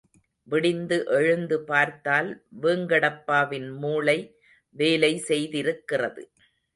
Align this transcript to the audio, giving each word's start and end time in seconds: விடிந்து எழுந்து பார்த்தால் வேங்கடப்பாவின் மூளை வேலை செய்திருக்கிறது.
விடிந்து 0.47 0.97
எழுந்து 1.09 1.57
பார்த்தால் 1.61 2.29
வேங்கடப்பாவின் 2.61 3.69
மூளை 3.83 4.17
வேலை 4.75 5.13
செய்திருக்கிறது. 5.27 6.23